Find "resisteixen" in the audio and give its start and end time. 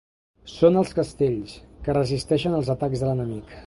2.01-2.61